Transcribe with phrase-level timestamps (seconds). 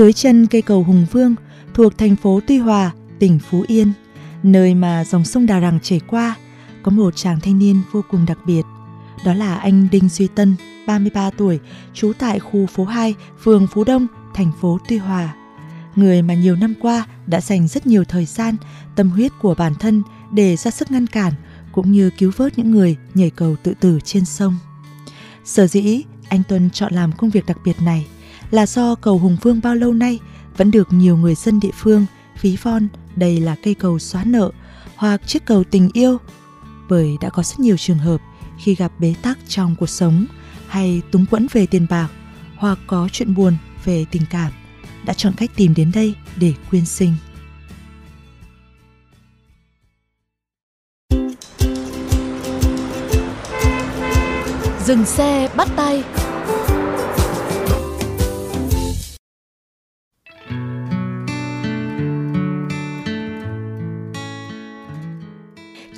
[0.00, 1.34] Dưới chân cây cầu Hùng Vương
[1.74, 3.92] thuộc thành phố Tuy Hòa, tỉnh Phú Yên,
[4.42, 6.34] nơi mà dòng sông Đà Rằng chảy qua,
[6.82, 8.62] có một chàng thanh niên vô cùng đặc biệt.
[9.24, 11.58] Đó là anh Đinh Duy Tân, 33 tuổi,
[11.94, 15.34] trú tại khu phố 2, phường Phú Đông, thành phố Tuy Hòa.
[15.96, 18.56] Người mà nhiều năm qua đã dành rất nhiều thời gian,
[18.96, 21.32] tâm huyết của bản thân để ra sức ngăn cản
[21.72, 24.58] cũng như cứu vớt những người nhảy cầu tự tử trên sông.
[25.44, 28.06] Sở dĩ anh Tuân chọn làm công việc đặc biệt này
[28.50, 30.18] là do cầu Hùng Vương bao lâu nay
[30.56, 32.06] vẫn được nhiều người dân địa phương
[32.40, 34.50] ví von đây là cây cầu xóa nợ
[34.96, 36.18] hoặc chiếc cầu tình yêu,
[36.88, 38.20] bởi đã có rất nhiều trường hợp
[38.58, 40.26] khi gặp bế tắc trong cuộc sống
[40.68, 42.08] hay túng quẫn về tiền bạc
[42.56, 44.52] hoặc có chuyện buồn về tình cảm,
[45.04, 47.14] đã chọn cách tìm đến đây để quyên sinh.
[54.84, 56.04] Dừng xe, bắt tay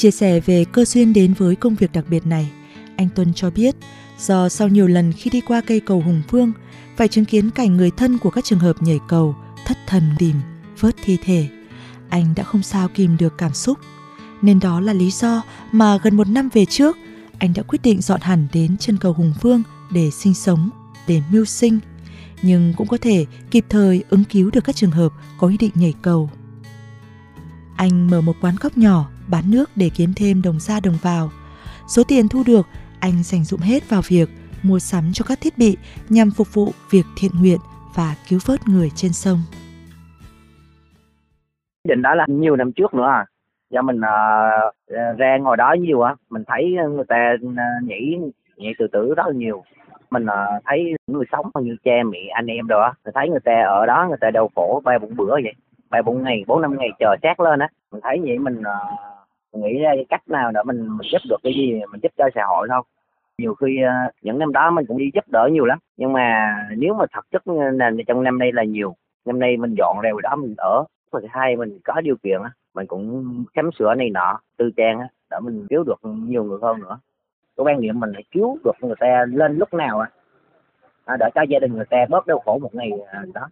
[0.00, 2.50] Chia sẻ về cơ duyên đến với công việc đặc biệt này,
[2.96, 3.76] anh Tuân cho biết
[4.18, 6.52] do sau nhiều lần khi đi qua cây cầu Hùng Vương
[6.96, 10.36] phải chứng kiến cảnh người thân của các trường hợp nhảy cầu thất thần tìm
[10.80, 11.48] vớt thi thể,
[12.08, 13.78] anh đã không sao kìm được cảm xúc.
[14.42, 16.96] Nên đó là lý do mà gần một năm về trước,
[17.38, 19.62] anh đã quyết định dọn hẳn đến chân cầu Hùng Vương
[19.92, 20.70] để sinh sống,
[21.06, 21.78] để mưu sinh,
[22.42, 25.72] nhưng cũng có thể kịp thời ứng cứu được các trường hợp có ý định
[25.74, 26.30] nhảy cầu.
[27.76, 31.30] Anh mở một quán góc nhỏ bán nước để kiếm thêm đồng ra đồng vào.
[31.88, 32.66] Số tiền thu được,
[33.00, 34.28] anh dành dụm hết vào việc
[34.62, 35.76] mua sắm cho các thiết bị
[36.08, 37.58] nhằm phục vụ việc thiện nguyện
[37.94, 39.38] và cứu vớt người trên sông.
[41.88, 43.26] định đó là nhiều năm trước nữa à
[43.70, 48.20] do mình uh, ra ngồi đó nhiều á mình thấy người ta à, nhảy
[48.56, 49.62] nhảy tự tử rất là nhiều
[50.10, 53.40] mình uh, thấy người sống như cha mẹ anh em rồi á mình thấy người
[53.40, 55.52] ta ở đó người ta đau khổ ba bốn bữa vậy
[55.90, 59.19] ba bốn ngày bốn năm ngày chờ xác lên á mình thấy vậy mình uh,
[59.52, 62.24] nghĩ ra cái cách nào để mình, mình giúp được cái gì mình giúp cho
[62.34, 62.82] xã hội thôi.
[63.38, 66.56] Nhiều khi ờ, những năm đó mình cũng đi giúp đỡ nhiều lắm nhưng mà
[66.76, 68.94] nếu mà thật chất ờ, là trong năm nay là nhiều.
[69.24, 72.50] Năm nay mình dọn ra đó mình ở thứ hai mình có điều kiện á
[72.74, 75.00] mình cũng khám sửa này nọ tư trang
[75.30, 76.98] để mình cứu được nhiều người hơn nữa.
[77.56, 80.10] Cái quan niệm mình là cứu được người ta lên lúc nào á
[81.04, 83.48] à, để cho gia đình người ta bớt đau khổ một ngày à, đó.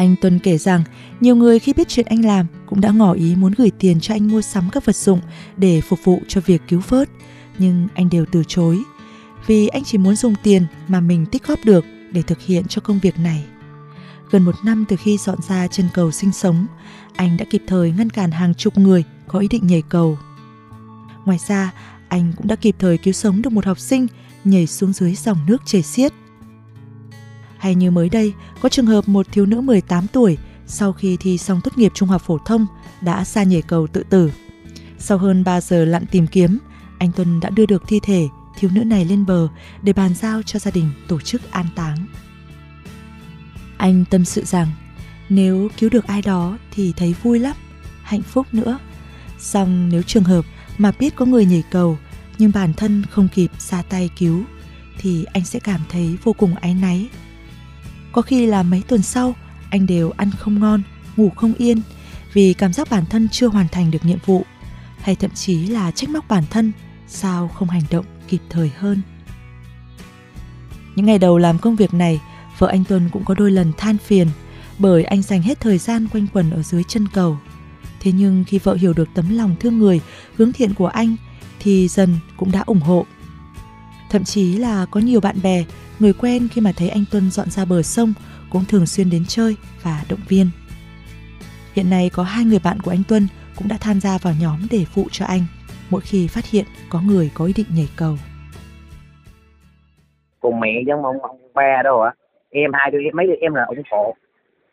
[0.00, 0.82] Anh Tuân kể rằng
[1.20, 4.14] nhiều người khi biết chuyện anh làm cũng đã ngỏ ý muốn gửi tiền cho
[4.14, 5.20] anh mua sắm các vật dụng
[5.56, 7.08] để phục vụ cho việc cứu vớt,
[7.58, 8.82] nhưng anh đều từ chối
[9.46, 12.80] vì anh chỉ muốn dùng tiền mà mình tích góp được để thực hiện cho
[12.80, 13.44] công việc này.
[14.30, 16.66] Gần một năm từ khi dọn ra chân cầu sinh sống,
[17.16, 20.18] anh đã kịp thời ngăn cản hàng chục người có ý định nhảy cầu.
[21.24, 21.72] Ngoài ra,
[22.08, 24.06] anh cũng đã kịp thời cứu sống được một học sinh
[24.44, 26.12] nhảy xuống dưới dòng nước chảy xiết.
[27.60, 31.38] Hay như mới đây, có trường hợp một thiếu nữ 18 tuổi sau khi thi
[31.38, 32.66] xong tốt nghiệp trung học phổ thông
[33.00, 34.32] đã xa nhảy cầu tự tử.
[34.98, 36.58] Sau hơn 3 giờ lặn tìm kiếm,
[36.98, 38.28] anh Tuân đã đưa được thi thể
[38.58, 39.48] thiếu nữ này lên bờ
[39.82, 42.06] để bàn giao cho gia đình tổ chức an táng.
[43.76, 44.68] Anh tâm sự rằng
[45.28, 47.56] nếu cứu được ai đó thì thấy vui lắm,
[48.02, 48.78] hạnh phúc nữa.
[49.38, 50.44] Xong nếu trường hợp
[50.78, 51.98] mà biết có người nhảy cầu
[52.38, 54.42] nhưng bản thân không kịp ra tay cứu
[54.98, 57.08] thì anh sẽ cảm thấy vô cùng áy náy.
[58.12, 59.34] Có khi là mấy tuần sau
[59.70, 60.82] anh đều ăn không ngon,
[61.16, 61.82] ngủ không yên
[62.32, 64.44] vì cảm giác bản thân chưa hoàn thành được nhiệm vụ
[65.00, 66.72] hay thậm chí là trách móc bản thân
[67.08, 69.02] sao không hành động kịp thời hơn.
[70.96, 72.20] Những ngày đầu làm công việc này,
[72.58, 74.28] vợ anh Tuân cũng có đôi lần than phiền
[74.78, 77.38] bởi anh dành hết thời gian quanh quẩn ở dưới chân cầu.
[78.00, 80.00] Thế nhưng khi vợ hiểu được tấm lòng thương người,
[80.36, 81.16] hướng thiện của anh
[81.60, 83.06] thì dần cũng đã ủng hộ.
[84.10, 85.64] Thậm chí là có nhiều bạn bè,
[86.00, 88.12] người quen khi mà thấy anh Tuân dọn ra bờ sông
[88.50, 90.46] cũng thường xuyên đến chơi và động viên.
[91.74, 93.22] Hiện nay có hai người bạn của anh Tuân
[93.56, 95.40] cũng đã tham gia vào nhóm để phụ cho anh
[95.90, 98.14] mỗi khi phát hiện có người có ý định nhảy cầu.
[100.40, 102.14] Cùng mẹ giống ông ông ba đâu ạ.
[102.50, 104.14] Em hai đứa, mấy đứa em là ủng hộ.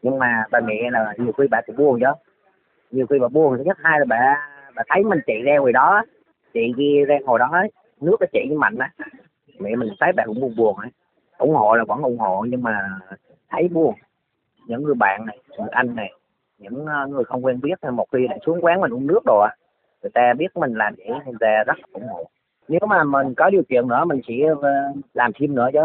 [0.01, 2.05] Nhưng mà bà mẹ là nhiều khi bà cũng buồn chứ.
[2.91, 4.35] Nhiều khi bà buồn, thứ nhất, hai là bà
[4.75, 6.03] bà thấy mình chạy ra ngoài đó
[6.53, 7.51] chị kia ra hồi đó,
[8.01, 8.91] nước nó chạy mạnh á
[9.59, 10.89] mẹ mình thấy bà cũng buồn buồn ấy
[11.37, 12.89] ủng hộ là vẫn ủng hộ nhưng mà
[13.49, 13.95] thấy buồn.
[14.67, 16.13] Những người bạn này người anh này
[16.57, 19.47] những ờ, người không quen biết một khi lại xuống quán mình uống nước rồi,
[20.01, 22.23] người ta biết mình làm vậy người ta rất ủng hộ.
[22.67, 24.69] Nếu mà mình có điều kiện nữa mình sẽ ờ,
[25.13, 25.79] làm thêm nữa chứ.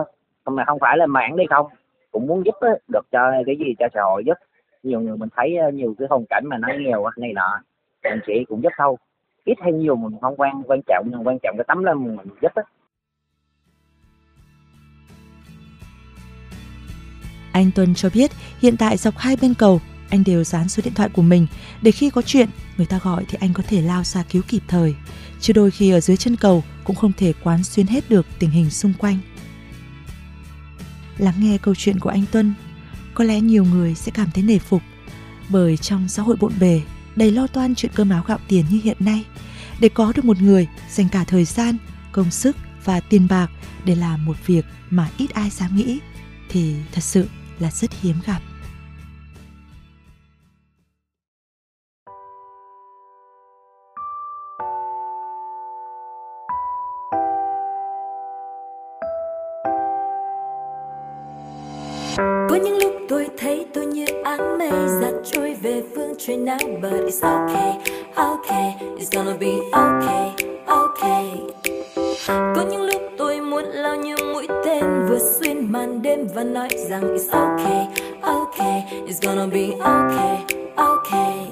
[0.44, 1.66] Không mà không phải là mãn đi không.
[2.12, 2.54] Cũng muốn giúp
[2.88, 4.34] được cho cái gì cho xã hội giúp.
[4.82, 7.60] Nhiều người mình thấy ờ, nhiều cái hoàn cảnh mà nó nghèo này nọ
[8.04, 8.96] mình sẽ cũng giúp thôi.
[9.44, 12.26] Ít hay nhiều mình không quan quan trọng nhưng quan trọng cái tấm lòng mình
[12.42, 12.62] giúp á.
[17.52, 18.30] Anh Tuân cho biết
[18.62, 21.46] hiện tại dọc hai bên cầu anh đều dán số điện thoại của mình
[21.82, 24.62] để khi có chuyện người ta gọi thì anh có thể lao ra cứu kịp
[24.68, 24.94] thời.
[25.40, 28.50] Chứ đôi khi ở dưới chân cầu cũng không thể quán xuyên hết được tình
[28.50, 29.18] hình xung quanh.
[31.18, 32.54] Lắng nghe câu chuyện của anh Tuân,
[33.14, 34.82] có lẽ nhiều người sẽ cảm thấy nể phục
[35.48, 36.80] bởi trong xã hội bộn bề
[37.16, 39.24] đầy lo toan chuyện cơm áo gạo tiền như hiện nay
[39.80, 41.76] để có được một người dành cả thời gian
[42.12, 43.50] công sức và tiền bạc
[43.84, 45.98] để làm một việc mà ít ai dám nghĩ
[46.48, 47.26] thì thật sự
[47.62, 48.40] là rất hiếm gặp.
[62.48, 64.70] Có những lúc tôi thấy tôi như áng mây
[65.00, 67.78] giặt trôi về phương trời nắng But it's okay,
[68.14, 70.41] okay, it's gonna be okay, okay.
[75.72, 77.86] Màn đêm và nói rằng it's okay,
[78.22, 80.38] okay, it's gonna be okay,
[80.76, 81.46] okay.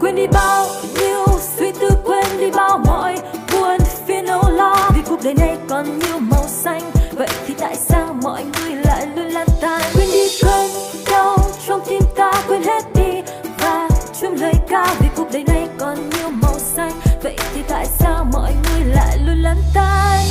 [0.00, 0.66] Quên đi bao
[1.00, 1.26] nhiêu
[1.56, 3.16] suy tư quên đi bao mọi
[3.52, 4.90] buồn phiền âu lo.
[4.94, 6.82] Vì cuộc đời này còn nhiều màu xanh
[7.12, 10.70] Vậy thì tại sao mọi người lại luôn lan tan Quên đi cơn
[11.10, 13.22] đau trong tim ta quên hết đi
[13.58, 13.88] Và
[14.20, 14.94] chuyên lời ca.
[15.00, 16.92] Vì cuộc đời này còn nhiều màu xanh
[17.22, 20.24] Vậy thì tại sao mọi người lại luôn lăn tan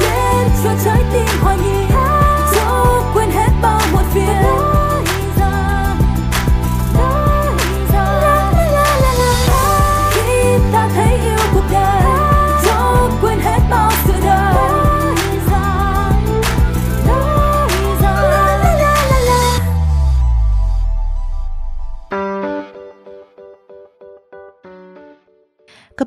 [0.00, 1.29] Lên cho trái tim.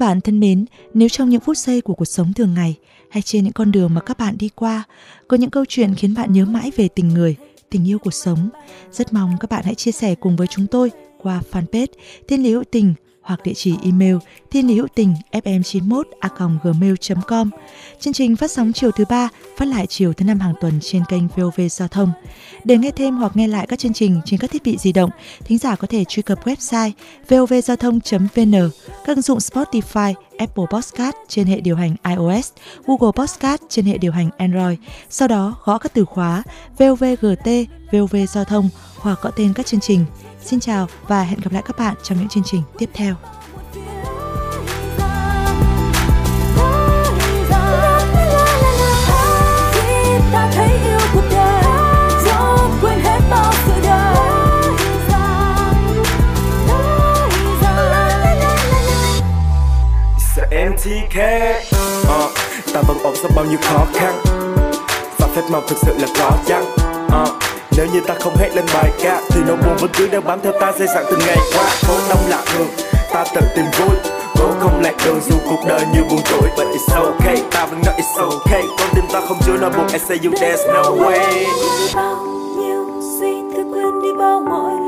[0.04, 2.76] Bạn thân mến, nếu trong những phút giây của cuộc sống thường ngày
[3.10, 4.84] hay trên những con đường mà các bạn đi qua
[5.28, 7.36] có những câu chuyện khiến bạn nhớ mãi về tình người,
[7.70, 8.50] tình yêu cuộc sống,
[8.92, 10.92] rất mong các bạn hãy chia sẻ cùng với chúng tôi
[11.22, 11.88] qua fanpage
[12.28, 14.16] Thiên Lý Hữu Tình hoặc địa chỉ email
[14.52, 16.30] thiên lý hữu tình fm91 a
[16.64, 16.94] gmail
[17.28, 17.50] com
[18.00, 21.04] Chương trình phát sóng chiều thứ ba, phát lại chiều thứ năm hàng tuần trên
[21.10, 22.12] kênh VOV Giao thông.
[22.64, 25.10] Để nghe thêm hoặc nghe lại các chương trình trên các thiết bị di động,
[25.46, 26.92] thính giả có thể truy cập website
[27.30, 28.70] vovgiao thông.vn,
[29.06, 32.52] các ứng dụng Spotify, Apple Podcast trên hệ điều hành iOS,
[32.86, 34.80] Google Podcast trên hệ điều hành Android.
[35.10, 36.44] Sau đó gõ các từ khóa
[36.78, 37.48] VOVGT,
[37.94, 40.06] VOV Giao thông hoặc gọi tên các chương trình.
[40.46, 43.16] Xin chào và hẹn gặp lại các bạn trong những chương trình tiếp theo.
[60.70, 62.30] MTK uh, ờ,
[62.74, 64.22] Ta vẫn ổn sau bao nhiêu khó khăn
[65.20, 66.83] Và phép mong thực sự là có chăng
[67.94, 69.22] như ta không hết lên bài ca.
[69.30, 71.70] Thì nỗi buồn vẫn cứ đang bám theo ta dây dặn từng ngày qua.
[71.88, 72.68] Khổ đông lạc thường,
[73.14, 73.96] ta tự tìm vui.
[74.36, 77.82] Cố không lạc đường dù cuộc đời như buồn tuổi But it's okay, ta vẫn
[77.86, 78.64] nói it's okay.
[78.78, 81.46] Con tim ta không chứa nỗi buồn, I say you there's no way.
[81.96, 82.16] Bao
[82.58, 84.83] nhiêu suy thức quên đi bao mọi